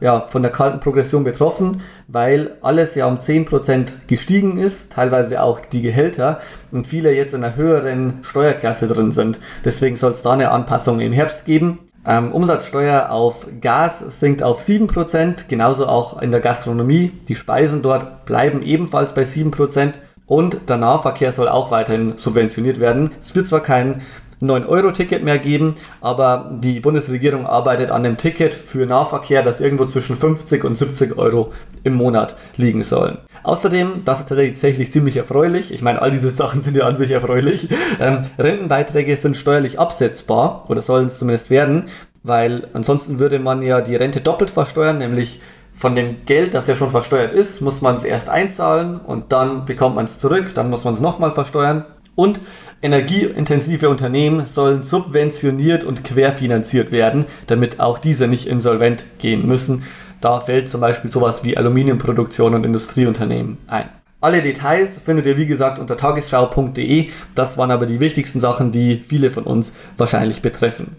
ja, 0.00 0.20
von 0.22 0.42
der 0.42 0.52
kalten 0.52 0.80
Progression 0.80 1.24
betroffen, 1.24 1.80
weil 2.06 2.52
alles 2.62 2.94
ja 2.94 3.06
um 3.06 3.18
10% 3.18 4.06
gestiegen 4.06 4.56
ist, 4.56 4.92
teilweise 4.92 5.42
auch 5.42 5.60
die 5.60 5.82
Gehälter 5.82 6.40
und 6.70 6.86
viele 6.86 7.12
jetzt 7.12 7.34
in 7.34 7.42
einer 7.42 7.56
höheren 7.56 8.20
Steuerklasse 8.22 8.86
drin 8.86 9.10
sind. 9.10 9.38
Deswegen 9.64 9.96
soll 9.96 10.12
es 10.12 10.22
da 10.22 10.32
eine 10.32 10.50
Anpassung 10.50 11.00
im 11.00 11.12
Herbst 11.12 11.44
geben. 11.44 11.80
Ähm, 12.06 12.30
Umsatzsteuer 12.32 13.10
auf 13.10 13.46
Gas 13.60 14.20
sinkt 14.20 14.42
auf 14.42 14.62
7%, 14.62 15.48
genauso 15.48 15.86
auch 15.86 16.22
in 16.22 16.30
der 16.30 16.40
Gastronomie. 16.40 17.12
Die 17.28 17.34
Speisen 17.34 17.82
dort 17.82 18.24
bleiben 18.26 18.62
ebenfalls 18.62 19.12
bei 19.12 19.22
7%. 19.22 19.94
Und 20.26 20.68
der 20.68 20.76
Nahverkehr 20.76 21.30
soll 21.30 21.48
auch 21.48 21.70
weiterhin 21.70 22.18
subventioniert 22.18 22.80
werden. 22.80 23.10
Es 23.20 23.34
wird 23.36 23.46
zwar 23.46 23.60
kein 23.60 24.02
9-Euro-Ticket 24.42 25.24
mehr 25.24 25.38
geben, 25.38 25.74
aber 26.00 26.50
die 26.62 26.80
Bundesregierung 26.80 27.46
arbeitet 27.46 27.90
an 27.90 28.04
einem 28.04 28.16
Ticket 28.16 28.54
für 28.54 28.86
Nahverkehr, 28.86 29.42
das 29.42 29.60
irgendwo 29.60 29.86
zwischen 29.86 30.16
50 30.16 30.64
und 30.64 30.74
70 30.74 31.16
Euro 31.16 31.52
im 31.84 31.94
Monat 31.94 32.36
liegen 32.56 32.84
soll. 32.84 33.18
Außerdem, 33.42 34.02
das 34.04 34.20
ist 34.20 34.28
tatsächlich 34.28 34.92
ziemlich 34.92 35.16
erfreulich, 35.16 35.72
ich 35.72 35.82
meine, 35.82 36.02
all 36.02 36.10
diese 36.10 36.30
Sachen 36.30 36.60
sind 36.60 36.76
ja 36.76 36.84
an 36.86 36.96
sich 36.96 37.10
erfreulich, 37.10 37.68
ähm, 38.00 38.22
Rentenbeiträge 38.38 39.16
sind 39.16 39.36
steuerlich 39.36 39.78
absetzbar 39.78 40.64
oder 40.68 40.82
sollen 40.82 41.06
es 41.06 41.18
zumindest 41.18 41.50
werden, 41.50 41.84
weil 42.22 42.68
ansonsten 42.72 43.18
würde 43.18 43.38
man 43.38 43.62
ja 43.62 43.80
die 43.80 43.96
Rente 43.96 44.20
doppelt 44.20 44.50
versteuern, 44.50 44.98
nämlich 44.98 45.40
von 45.72 45.94
dem 45.94 46.24
Geld, 46.24 46.54
das 46.54 46.66
ja 46.66 46.74
schon 46.74 46.88
versteuert 46.88 47.32
ist, 47.34 47.60
muss 47.60 47.82
man 47.82 47.94
es 47.94 48.04
erst 48.04 48.30
einzahlen 48.30 48.98
und 48.98 49.30
dann 49.32 49.66
bekommt 49.66 49.94
man 49.94 50.06
es 50.06 50.18
zurück, 50.18 50.54
dann 50.54 50.70
muss 50.70 50.84
man 50.84 50.94
es 50.94 51.00
nochmal 51.00 51.32
versteuern. 51.32 51.84
Und 52.16 52.40
energieintensive 52.82 53.88
Unternehmen 53.88 54.46
sollen 54.46 54.82
subventioniert 54.82 55.84
und 55.84 56.02
querfinanziert 56.02 56.90
werden, 56.90 57.26
damit 57.46 57.78
auch 57.78 57.98
diese 57.98 58.26
nicht 58.26 58.48
insolvent 58.48 59.06
gehen 59.18 59.46
müssen. 59.46 59.84
Da 60.20 60.40
fällt 60.40 60.68
zum 60.68 60.80
Beispiel 60.80 61.10
sowas 61.10 61.44
wie 61.44 61.56
Aluminiumproduktion 61.56 62.54
und 62.54 62.64
Industrieunternehmen 62.64 63.58
ein. 63.68 63.88
Alle 64.22 64.40
Details 64.40 64.98
findet 64.98 65.26
ihr 65.26 65.36
wie 65.36 65.46
gesagt 65.46 65.78
unter 65.78 65.96
tagesschau.de. 65.96 67.10
Das 67.34 67.58
waren 67.58 67.70
aber 67.70 67.84
die 67.84 68.00
wichtigsten 68.00 68.40
Sachen, 68.40 68.72
die 68.72 68.96
viele 69.06 69.30
von 69.30 69.44
uns 69.44 69.72
wahrscheinlich 69.98 70.40
betreffen. 70.40 70.96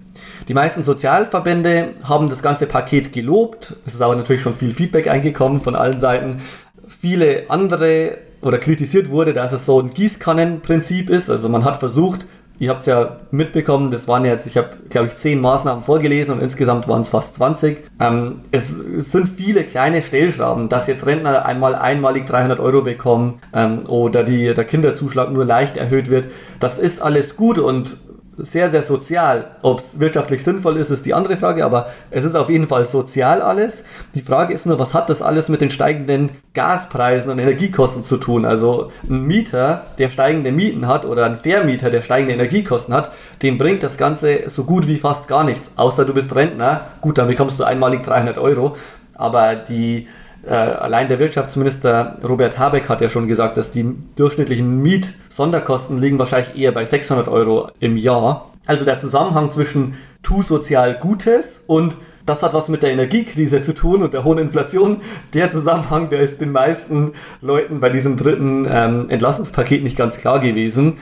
Die 0.47 0.53
meisten 0.53 0.83
Sozialverbände 0.83 1.89
haben 2.03 2.29
das 2.29 2.43
ganze 2.43 2.67
Paket 2.67 3.11
gelobt. 3.11 3.75
Es 3.85 3.95
ist 3.95 4.01
aber 4.01 4.15
natürlich 4.15 4.43
schon 4.43 4.53
viel 4.53 4.71
Feedback 4.71 5.07
eingekommen 5.07 5.61
von 5.61 5.75
allen 5.75 5.99
Seiten. 5.99 6.41
Viele 6.87 7.49
andere 7.49 8.17
oder 8.41 8.57
kritisiert 8.57 9.09
wurde, 9.09 9.33
dass 9.33 9.51
es 9.51 9.65
so 9.65 9.81
ein 9.81 9.89
Gießkannenprinzip 9.89 11.09
ist. 11.09 11.29
Also 11.29 11.49
man 11.49 11.63
hat 11.63 11.77
versucht, 11.77 12.25
ihr 12.59 12.69
habt 12.69 12.81
es 12.81 12.85
ja 12.87 13.17
mitbekommen, 13.31 13.91
das 13.91 14.07
waren 14.07 14.25
jetzt, 14.25 14.47
ich 14.47 14.57
habe 14.57 14.69
glaube 14.89 15.07
ich 15.07 15.15
zehn 15.15 15.39
Maßnahmen 15.39 15.83
vorgelesen 15.83 16.35
und 16.35 16.41
insgesamt 16.41 16.87
waren 16.87 17.01
es 17.01 17.09
fast 17.09 17.35
20. 17.35 17.83
Ähm, 17.99 18.41
es, 18.51 18.69
sind 18.69 19.29
viele 19.29 19.63
kleine 19.63 20.01
Stellschrauben, 20.01 20.69
dass 20.69 20.87
jetzt 20.87 21.05
Rentner 21.05 21.45
einmal 21.45 21.75
einmalig 21.75 22.25
300 22.25 22.59
Euro 22.59 22.81
bekommen 22.81 23.39
ähm, 23.53 23.87
oder 23.87 24.23
die, 24.23 24.53
der 24.53 24.65
Kinderzuschlag 24.65 25.31
nur 25.31 25.45
leicht 25.45 25.77
erhöht 25.77 26.09
wird. 26.09 26.29
Das 26.59 26.77
ist 26.79 27.01
alles 27.01 27.35
gut 27.35 27.59
und 27.59 27.97
sehr, 28.37 28.69
sehr 28.69 28.83
sozial. 28.83 29.51
Ob 29.63 29.79
es 29.79 29.99
wirtschaftlich 29.99 30.43
sinnvoll 30.43 30.77
ist, 30.77 30.91
ist 30.91 31.05
die 31.05 31.13
andere 31.13 31.37
Frage, 31.37 31.65
aber 31.65 31.87
es 32.11 32.23
ist 32.23 32.35
auf 32.35 32.49
jeden 32.49 32.67
Fall 32.67 32.87
sozial 32.87 33.41
alles. 33.41 33.83
Die 34.15 34.21
Frage 34.21 34.53
ist 34.53 34.65
nur, 34.65 34.79
was 34.79 34.93
hat 34.93 35.09
das 35.09 35.21
alles 35.21 35.49
mit 35.49 35.61
den 35.61 35.69
steigenden 35.69 36.29
Gaspreisen 36.53 37.31
und 37.31 37.39
Energiekosten 37.39 38.03
zu 38.03 38.17
tun? 38.17 38.45
Also 38.45 38.91
ein 39.09 39.23
Mieter, 39.23 39.87
der 39.97 40.09
steigende 40.09 40.51
Mieten 40.51 40.87
hat 40.87 41.05
oder 41.05 41.25
ein 41.25 41.37
Vermieter, 41.37 41.89
der 41.89 42.01
steigende 42.01 42.33
Energiekosten 42.33 42.93
hat, 42.93 43.11
dem 43.41 43.57
bringt 43.57 43.83
das 43.83 43.97
Ganze 43.97 44.49
so 44.49 44.63
gut 44.63 44.87
wie 44.87 44.97
fast 44.97 45.27
gar 45.27 45.43
nichts. 45.43 45.71
Außer 45.75 46.05
du 46.05 46.13
bist 46.13 46.35
Rentner, 46.35 46.87
gut, 47.01 47.17
dann 47.17 47.27
bekommst 47.27 47.59
du 47.59 47.63
einmalig 47.63 48.03
300 48.03 48.37
Euro, 48.37 48.77
aber 49.15 49.55
die 49.55 50.07
äh, 50.47 50.53
allein 50.53 51.07
der 51.07 51.19
Wirtschaftsminister 51.19 52.17
Robert 52.23 52.57
Habeck 52.57 52.89
hat 52.89 53.01
ja 53.01 53.09
schon 53.09 53.27
gesagt, 53.27 53.57
dass 53.57 53.71
die 53.71 53.95
durchschnittlichen 54.15 54.81
Mietsonderkosten 54.81 55.99
liegen 55.99 56.19
wahrscheinlich 56.19 56.57
eher 56.57 56.71
bei 56.71 56.85
600 56.85 57.27
Euro 57.27 57.69
im 57.79 57.97
Jahr. 57.97 58.51
Also 58.65 58.85
der 58.85 58.97
Zusammenhang 58.97 59.49
zwischen 59.51 59.95
tu 60.23 60.41
sozial 60.41 60.95
Gutes 60.99 61.63
und 61.67 61.95
das 62.25 62.43
hat 62.43 62.53
was 62.53 62.67
mit 62.67 62.83
der 62.83 62.91
Energiekrise 62.91 63.61
zu 63.61 63.73
tun 63.73 64.03
und 64.03 64.13
der 64.13 64.25
hohen 64.25 64.37
Inflation. 64.37 65.01
Der 65.33 65.49
Zusammenhang, 65.49 66.09
der 66.09 66.19
ist 66.19 66.41
den 66.41 66.51
meisten 66.51 67.11
Leuten 67.41 67.79
bei 67.79 67.89
diesem 67.89 68.17
dritten 68.17 68.67
ähm, 68.69 69.09
Entlassungspaket 69.09 69.83
nicht 69.83 69.95
ganz 69.95 70.17
klar 70.17 70.39
gewesen. 70.39 70.97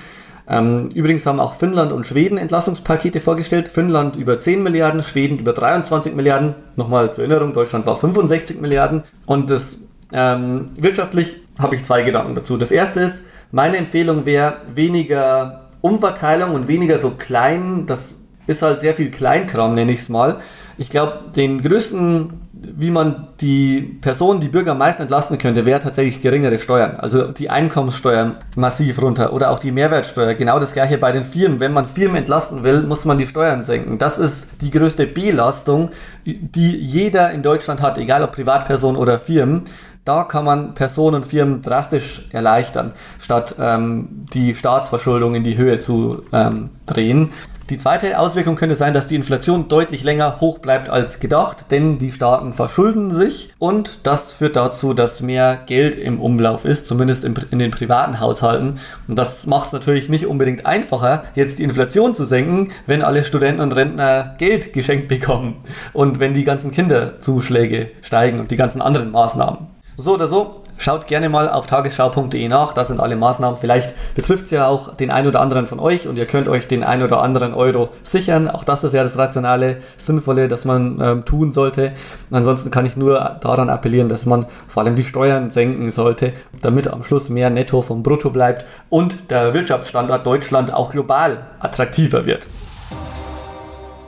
Ähm, 0.47 0.89
übrigens 0.93 1.25
haben 1.25 1.39
auch 1.39 1.55
Finnland 1.55 1.91
und 1.91 2.05
Schweden 2.05 2.37
Entlastungspakete 2.37 3.19
vorgestellt. 3.19 3.67
Finnland 3.67 4.15
über 4.15 4.37
10 4.37 4.61
Milliarden, 4.61 5.01
Schweden 5.01 5.39
über 5.39 5.53
23 5.53 6.15
Milliarden. 6.15 6.55
Nochmal 6.75 7.11
zur 7.11 7.23
Erinnerung, 7.23 7.53
Deutschland 7.53 7.85
war 7.85 7.97
65 7.97 8.61
Milliarden. 8.61 9.03
Und 9.25 9.49
das 9.49 9.79
ähm, 10.11 10.67
wirtschaftlich 10.77 11.37
habe 11.59 11.75
ich 11.75 11.83
zwei 11.83 12.03
Gedanken 12.03 12.35
dazu. 12.35 12.57
Das 12.57 12.71
erste 12.71 12.99
ist, 13.01 13.23
meine 13.51 13.77
Empfehlung 13.77 14.25
wäre 14.25 14.61
weniger 14.73 15.69
Umverteilung 15.81 16.53
und 16.53 16.67
weniger 16.67 16.97
so 16.97 17.11
klein, 17.11 17.85
das 17.85 18.15
ist 18.47 18.61
halt 18.61 18.79
sehr 18.79 18.93
viel 18.93 19.11
Kleinkram, 19.11 19.75
nenne 19.75 19.91
ich 19.91 19.99
es 19.99 20.09
mal. 20.09 20.39
Ich 20.77 20.89
glaube, 20.89 21.19
den 21.35 21.61
größten, 21.61 22.44
wie 22.57 22.89
man 22.89 23.27
die 23.41 23.81
Personen, 24.01 24.39
die 24.39 24.47
Bürger 24.47 24.71
am 24.71 24.77
meisten 24.77 25.01
entlasten 25.01 25.37
könnte, 25.37 25.65
wäre 25.65 25.81
tatsächlich 25.81 26.21
geringere 26.21 26.57
Steuern. 26.57 26.95
Also 26.97 27.31
die 27.31 27.49
Einkommenssteuern 27.49 28.37
massiv 28.55 29.01
runter 29.01 29.33
oder 29.33 29.51
auch 29.51 29.59
die 29.59 29.71
Mehrwertsteuer. 29.71 30.35
Genau 30.35 30.59
das 30.59 30.73
gleiche 30.73 30.97
bei 30.97 31.11
den 31.11 31.23
Firmen. 31.23 31.59
Wenn 31.59 31.73
man 31.73 31.85
Firmen 31.85 32.17
entlasten 32.17 32.63
will, 32.63 32.81
muss 32.81 33.03
man 33.03 33.17
die 33.17 33.27
Steuern 33.27 33.63
senken. 33.63 33.97
Das 33.97 34.19
ist 34.19 34.61
die 34.61 34.69
größte 34.69 35.05
Belastung, 35.05 35.89
die 36.25 36.77
jeder 36.77 37.31
in 37.31 37.43
Deutschland 37.43 37.81
hat, 37.81 37.97
egal 37.97 38.23
ob 38.23 38.31
Privatperson 38.31 38.95
oder 38.95 39.19
Firmen. 39.19 39.63
Da 40.05 40.23
kann 40.23 40.45
man 40.45 40.75
Personen 40.75 41.15
und 41.15 41.25
Firmen 41.25 41.63
drastisch 41.63 42.21
erleichtern, 42.31 42.93
statt 43.19 43.55
ähm, 43.59 44.27
die 44.33 44.53
Staatsverschuldung 44.53 45.33
in 45.33 45.43
die 45.43 45.57
Höhe 45.57 45.79
zu 45.79 46.21
ähm, 46.31 46.69
drehen. 46.85 47.31
Die 47.71 47.79
zweite 47.79 48.19
Auswirkung 48.19 48.55
könnte 48.57 48.75
sein, 48.75 48.93
dass 48.93 49.07
die 49.07 49.15
Inflation 49.15 49.67
deutlich 49.67 50.03
länger 50.03 50.39
hoch 50.39 50.59
bleibt 50.59 50.87
als 50.87 51.19
gedacht, 51.19 51.71
denn 51.71 51.97
die 51.97 52.11
Staaten 52.11 52.53
verschulden 52.53 53.09
sich 53.09 53.53
und 53.57 53.97
das 54.03 54.31
führt 54.31 54.55
dazu, 54.55 54.93
dass 54.93 55.21
mehr 55.21 55.57
Geld 55.65 55.95
im 55.95 56.21
Umlauf 56.21 56.63
ist, 56.63 56.85
zumindest 56.85 57.25
in 57.25 57.57
den 57.57 57.71
privaten 57.71 58.19
Haushalten. 58.19 58.77
Und 59.07 59.17
das 59.17 59.47
macht 59.47 59.65
es 59.65 59.73
natürlich 59.73 60.09
nicht 60.09 60.27
unbedingt 60.27 60.67
einfacher, 60.67 61.23
jetzt 61.33 61.57
die 61.57 61.63
Inflation 61.63 62.13
zu 62.13 62.25
senken, 62.25 62.69
wenn 62.85 63.01
alle 63.01 63.25
Studenten 63.25 63.61
und 63.61 63.71
Rentner 63.71 64.35
Geld 64.37 64.71
geschenkt 64.71 65.07
bekommen 65.07 65.55
und 65.91 66.19
wenn 66.19 66.35
die 66.35 66.43
ganzen 66.43 66.71
Kinderzuschläge 66.71 67.89
steigen 68.03 68.39
und 68.39 68.51
die 68.51 68.57
ganzen 68.57 68.79
anderen 68.79 69.09
Maßnahmen. 69.09 69.69
So 69.97 70.13
oder 70.13 70.27
so, 70.27 70.61
schaut 70.77 71.07
gerne 71.07 71.29
mal 71.29 71.49
auf 71.49 71.67
tagesschau.de 71.67 72.47
nach. 72.47 72.73
Da 72.73 72.83
sind 72.83 72.99
alle 72.99 73.15
Maßnahmen. 73.15 73.57
Vielleicht 73.57 73.93
betrifft 74.15 74.45
es 74.45 74.51
ja 74.51 74.67
auch 74.67 74.95
den 74.95 75.11
einen 75.11 75.27
oder 75.27 75.41
anderen 75.41 75.67
von 75.67 75.79
euch 75.79 76.07
und 76.07 76.17
ihr 76.17 76.25
könnt 76.25 76.47
euch 76.47 76.67
den 76.67 76.83
einen 76.83 77.03
oder 77.03 77.21
anderen 77.21 77.53
Euro 77.53 77.89
sichern. 78.03 78.49
Auch 78.49 78.63
das 78.63 78.83
ist 78.83 78.93
ja 78.93 79.03
das 79.03 79.17
Rationale, 79.17 79.77
Sinnvolle, 79.97 80.47
das 80.47 80.65
man 80.65 80.99
ähm, 81.01 81.25
tun 81.25 81.51
sollte. 81.51 81.93
Ansonsten 82.31 82.71
kann 82.71 82.85
ich 82.85 82.97
nur 82.97 83.37
daran 83.41 83.69
appellieren, 83.69 84.09
dass 84.09 84.25
man 84.25 84.45
vor 84.67 84.83
allem 84.83 84.95
die 84.95 85.03
Steuern 85.03 85.51
senken 85.51 85.89
sollte, 85.91 86.33
damit 86.61 86.87
am 86.87 87.03
Schluss 87.03 87.29
mehr 87.29 87.49
Netto 87.49 87.81
vom 87.81 88.03
Brutto 88.03 88.29
bleibt 88.29 88.65
und 88.89 89.31
der 89.31 89.53
Wirtschaftsstandort 89.53 90.25
Deutschland 90.25 90.73
auch 90.73 90.89
global 90.89 91.45
attraktiver 91.59 92.25
wird. 92.25 92.45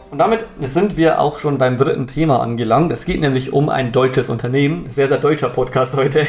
Und 0.10 0.20
damit 0.20 0.46
sind 0.62 0.96
wir 0.96 1.20
auch 1.20 1.38
schon 1.38 1.58
beim 1.58 1.76
dritten 1.76 2.08
Thema 2.08 2.42
angelangt. 2.42 2.92
Es 2.94 3.04
geht 3.04 3.20
nämlich 3.20 3.52
um 3.52 3.68
ein 3.68 3.92
deutsches 3.92 4.30
Unternehmen. 4.30 4.90
Sehr, 4.90 5.10
sehr 5.10 5.18
deutscher 5.18 5.50
Podcast 5.50 5.96
heute. 5.96 6.26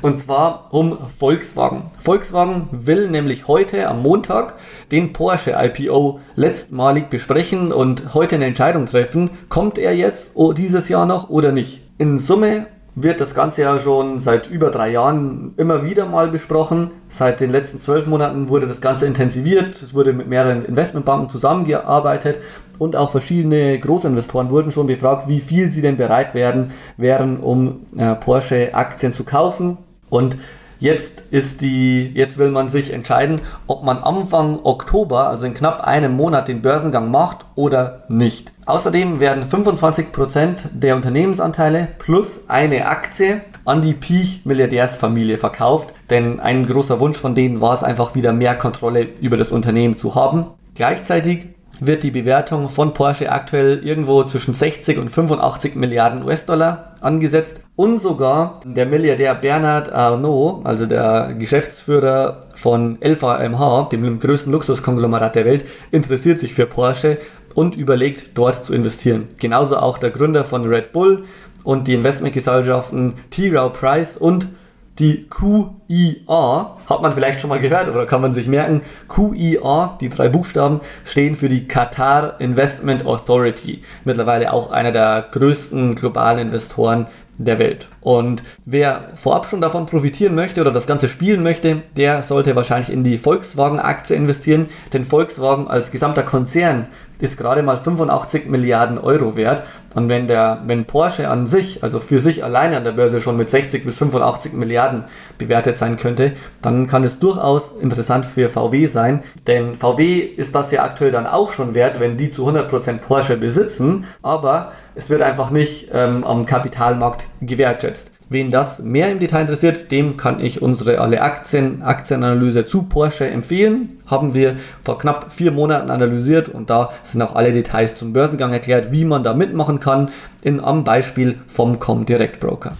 Und 0.00 0.16
zwar 0.16 0.68
um 0.70 0.96
Volkswagen. 1.08 1.84
Volkswagen 1.98 2.68
will 2.70 3.10
nämlich 3.10 3.48
heute 3.48 3.88
am 3.88 4.02
Montag 4.02 4.54
den 4.92 5.12
Porsche 5.12 5.56
IPO 5.58 6.20
letztmalig 6.36 7.08
besprechen 7.08 7.72
und 7.72 8.14
heute 8.14 8.36
eine 8.36 8.44
Entscheidung 8.44 8.86
treffen. 8.86 9.30
Kommt 9.48 9.78
er 9.78 9.96
jetzt 9.96 10.34
dieses 10.56 10.88
Jahr 10.88 11.06
noch 11.06 11.28
oder 11.28 11.50
nicht? 11.50 11.82
In 11.98 12.18
Summe 12.20 12.66
wird 12.98 13.20
das 13.20 13.34
Ganze 13.34 13.60
ja 13.60 13.78
schon 13.78 14.18
seit 14.18 14.48
über 14.48 14.70
drei 14.70 14.90
Jahren 14.90 15.52
immer 15.58 15.84
wieder 15.84 16.06
mal 16.06 16.28
besprochen. 16.28 16.92
Seit 17.08 17.40
den 17.40 17.52
letzten 17.52 17.78
zwölf 17.78 18.06
Monaten 18.06 18.48
wurde 18.48 18.66
das 18.66 18.80
Ganze 18.80 19.06
intensiviert. 19.06 19.80
Es 19.82 19.92
wurde 19.92 20.14
mit 20.14 20.28
mehreren 20.28 20.64
Investmentbanken 20.64 21.28
zusammengearbeitet 21.28 22.38
und 22.78 22.96
auch 22.96 23.10
verschiedene 23.10 23.78
Großinvestoren 23.78 24.48
wurden 24.48 24.72
schon 24.72 24.86
befragt, 24.86 25.28
wie 25.28 25.40
viel 25.40 25.68
sie 25.68 25.82
denn 25.82 25.98
bereit 25.98 26.34
werden, 26.34 26.70
wären, 26.96 27.38
um 27.38 27.86
äh, 27.98 28.14
Porsche-Aktien 28.14 29.12
zu 29.12 29.24
kaufen. 29.24 29.76
Und 30.08 30.38
Jetzt 30.78 31.22
ist 31.30 31.62
die, 31.62 32.12
jetzt 32.14 32.36
will 32.36 32.50
man 32.50 32.68
sich 32.68 32.92
entscheiden, 32.92 33.40
ob 33.66 33.82
man 33.82 33.98
Anfang 33.98 34.60
Oktober, 34.62 35.28
also 35.28 35.46
in 35.46 35.54
knapp 35.54 35.80
einem 35.80 36.14
Monat, 36.14 36.48
den 36.48 36.60
Börsengang 36.60 37.10
macht 37.10 37.46
oder 37.54 38.04
nicht. 38.08 38.52
Außerdem 38.66 39.18
werden 39.20 39.44
25% 39.48 40.66
der 40.72 40.96
Unternehmensanteile 40.96 41.88
plus 41.98 42.48
eine 42.48 42.86
Aktie 42.88 43.40
an 43.64 43.80
die 43.80 43.94
Peach-Milliardärsfamilie 43.94 45.38
verkauft, 45.38 45.94
denn 46.10 46.40
ein 46.40 46.66
großer 46.66 47.00
Wunsch 47.00 47.18
von 47.18 47.34
denen 47.34 47.60
war 47.60 47.72
es 47.72 47.82
einfach 47.82 48.14
wieder 48.14 48.32
mehr 48.32 48.54
Kontrolle 48.54 49.08
über 49.20 49.36
das 49.36 49.52
Unternehmen 49.52 49.96
zu 49.96 50.14
haben. 50.14 50.46
Gleichzeitig 50.74 51.55
wird 51.80 52.02
die 52.02 52.10
Bewertung 52.10 52.68
von 52.68 52.94
Porsche 52.94 53.30
aktuell 53.30 53.78
irgendwo 53.84 54.24
zwischen 54.24 54.54
60 54.54 54.98
und 54.98 55.10
85 55.10 55.74
Milliarden 55.74 56.22
US-Dollar 56.22 56.94
angesetzt 57.00 57.60
und 57.76 57.98
sogar 58.00 58.60
der 58.64 58.86
Milliardär 58.86 59.34
Bernard 59.34 59.92
Arnault, 59.92 60.64
also 60.64 60.86
der 60.86 61.34
Geschäftsführer 61.38 62.40
von 62.54 62.98
LVMH, 63.00 63.88
dem 63.92 64.18
größten 64.18 64.52
Luxuskonglomerat 64.52 65.34
der 65.34 65.44
Welt, 65.44 65.64
interessiert 65.90 66.38
sich 66.38 66.54
für 66.54 66.66
Porsche 66.66 67.18
und 67.54 67.76
überlegt 67.76 68.30
dort 68.34 68.64
zu 68.64 68.74
investieren. 68.74 69.26
Genauso 69.38 69.76
auch 69.76 69.98
der 69.98 70.10
Gründer 70.10 70.44
von 70.44 70.66
Red 70.66 70.92
Bull 70.92 71.24
und 71.64 71.88
die 71.88 71.94
Investmentgesellschaften 71.94 73.14
T. 73.30 73.48
Rowe 73.48 73.70
Price 73.70 74.16
und 74.16 74.48
die 74.98 75.28
QIA, 75.28 76.76
hat 76.88 77.02
man 77.02 77.12
vielleicht 77.12 77.40
schon 77.40 77.50
mal 77.50 77.58
gehört 77.58 77.88
oder 77.88 78.06
kann 78.06 78.22
man 78.22 78.32
sich 78.32 78.48
merken, 78.48 78.80
QIA, 79.08 79.98
die 80.00 80.08
drei 80.08 80.28
Buchstaben, 80.28 80.80
stehen 81.04 81.36
für 81.36 81.48
die 81.48 81.68
Qatar 81.68 82.40
Investment 82.40 83.04
Authority, 83.04 83.82
mittlerweile 84.04 84.52
auch 84.52 84.70
einer 84.70 84.92
der 84.92 85.26
größten 85.30 85.94
globalen 85.94 86.38
Investoren 86.38 87.06
der 87.38 87.58
Welt. 87.58 87.88
Und 88.00 88.42
wer 88.64 89.10
vorab 89.16 89.46
schon 89.46 89.60
davon 89.60 89.86
profitieren 89.86 90.34
möchte 90.34 90.60
oder 90.60 90.70
das 90.70 90.86
Ganze 90.86 91.08
spielen 91.08 91.42
möchte, 91.42 91.82
der 91.96 92.22
sollte 92.22 92.56
wahrscheinlich 92.56 92.90
in 92.90 93.04
die 93.04 93.18
Volkswagen-Aktie 93.18 94.16
investieren, 94.16 94.68
denn 94.92 95.04
Volkswagen 95.04 95.68
als 95.68 95.90
gesamter 95.90 96.22
Konzern 96.22 96.88
ist 97.18 97.38
gerade 97.38 97.62
mal 97.62 97.78
85 97.78 98.46
Milliarden 98.46 98.98
Euro 98.98 99.36
wert. 99.36 99.62
Und 99.94 100.08
wenn 100.08 100.26
der, 100.26 100.62
wenn 100.66 100.84
Porsche 100.84 101.28
an 101.28 101.46
sich, 101.46 101.82
also 101.82 102.00
für 102.00 102.20
sich 102.20 102.44
alleine 102.44 102.76
an 102.76 102.84
der 102.84 102.92
Börse 102.92 103.20
schon 103.20 103.36
mit 103.36 103.48
60 103.48 103.84
bis 103.84 103.98
85 103.98 104.52
Milliarden 104.52 105.04
bewertet 105.38 105.78
sein 105.78 105.96
könnte, 105.96 106.32
dann 106.60 106.86
kann 106.86 107.04
es 107.04 107.18
durchaus 107.18 107.72
interessant 107.80 108.26
für 108.26 108.48
VW 108.48 108.86
sein. 108.86 109.22
Denn 109.46 109.74
VW 109.76 110.18
ist 110.18 110.54
das 110.54 110.70
ja 110.70 110.84
aktuell 110.84 111.10
dann 111.10 111.26
auch 111.26 111.52
schon 111.52 111.74
wert, 111.74 112.00
wenn 112.00 112.18
die 112.18 112.28
zu 112.28 112.46
100% 112.46 112.98
Porsche 112.98 113.36
besitzen. 113.36 114.04
Aber 114.22 114.72
es 114.94 115.08
wird 115.08 115.22
einfach 115.22 115.50
nicht 115.50 115.88
ähm, 115.94 116.24
am 116.24 116.44
Kapitalmarkt 116.44 117.25
gewertschätzt. 117.40 118.12
Wen 118.28 118.50
das 118.50 118.80
mehr 118.80 119.12
im 119.12 119.20
Detail 119.20 119.42
interessiert, 119.42 119.92
dem 119.92 120.16
kann 120.16 120.40
ich 120.40 120.60
unsere 120.60 120.98
alle 120.98 121.22
Aktien, 121.22 121.82
Aktienanalyse 121.82 122.66
zu 122.66 122.82
Porsche 122.82 123.28
empfehlen. 123.28 124.00
Haben 124.06 124.34
wir 124.34 124.56
vor 124.82 124.98
knapp 124.98 125.32
vier 125.32 125.52
Monaten 125.52 125.90
analysiert 125.90 126.48
und 126.48 126.68
da 126.68 126.90
sind 127.04 127.22
auch 127.22 127.36
alle 127.36 127.52
Details 127.52 127.94
zum 127.94 128.12
Börsengang 128.12 128.52
erklärt, 128.52 128.90
wie 128.90 129.04
man 129.04 129.22
da 129.22 129.32
mitmachen 129.32 129.78
kann, 129.78 130.10
in, 130.42 130.58
am 130.58 130.82
Beispiel 130.82 131.36
vom 131.46 131.78
Comdirect 131.78 132.40
Broker. 132.40 132.72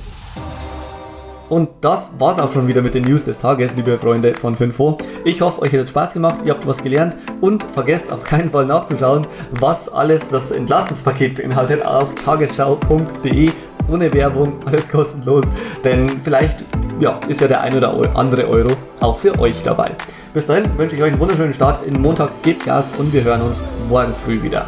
Und 1.48 1.68
das 1.80 2.10
war's 2.18 2.40
auch 2.40 2.50
schon 2.50 2.66
wieder 2.66 2.82
mit 2.82 2.94
den 2.94 3.04
News 3.04 3.24
des 3.24 3.38
Tages, 3.38 3.76
liebe 3.76 3.96
Freunde 3.98 4.34
von 4.34 4.56
Finfo. 4.56 4.98
Ich 5.24 5.40
hoffe, 5.40 5.62
euch 5.62 5.72
hat 5.72 5.80
es 5.80 5.90
Spaß 5.90 6.12
gemacht, 6.14 6.40
ihr 6.44 6.52
habt 6.52 6.66
was 6.66 6.82
gelernt 6.82 7.16
und 7.40 7.62
vergesst 7.72 8.10
auf 8.10 8.24
keinen 8.24 8.50
Fall 8.50 8.66
nachzuschauen, 8.66 9.28
was 9.60 9.88
alles 9.88 10.28
das 10.28 10.50
Entlastungspaket 10.50 11.36
beinhaltet 11.36 11.86
auf 11.86 12.16
tagesschau.de 12.16 13.50
ohne 13.88 14.12
Werbung, 14.12 14.54
alles 14.64 14.88
kostenlos. 14.88 15.44
Denn 15.84 16.08
vielleicht 16.22 16.64
ja, 17.00 17.20
ist 17.28 17.40
ja 17.40 17.48
der 17.48 17.60
ein 17.60 17.76
oder 17.76 17.94
andere 18.14 18.48
Euro 18.48 18.70
auch 19.00 19.18
für 19.18 19.38
euch 19.38 19.62
dabei. 19.62 19.90
Bis 20.32 20.46
dahin 20.46 20.66
wünsche 20.78 20.96
ich 20.96 21.02
euch 21.02 21.12
einen 21.12 21.20
wunderschönen 21.20 21.54
Start 21.54 21.86
in 21.86 22.00
Montag. 22.00 22.30
Gebt 22.42 22.64
Gas 22.64 22.90
und 22.98 23.12
wir 23.12 23.24
hören 23.24 23.42
uns 23.42 23.60
morgen 23.88 24.12
früh 24.12 24.42
wieder. 24.42 24.66